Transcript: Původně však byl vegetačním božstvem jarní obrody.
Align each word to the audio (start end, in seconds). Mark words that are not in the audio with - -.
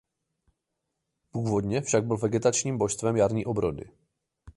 Původně 1.31 1.81
však 1.81 2.05
byl 2.05 2.17
vegetačním 2.17 2.77
božstvem 2.77 3.17
jarní 3.17 3.45
obrody. 3.45 3.91